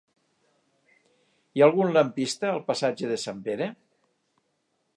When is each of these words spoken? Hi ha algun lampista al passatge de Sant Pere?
Hi 1.53 1.63
ha 1.63 1.67
algun 1.67 1.93
lampista 1.97 2.49
al 2.53 2.63
passatge 2.71 3.11
de 3.13 3.19
Sant 3.25 3.45
Pere? 3.49 3.69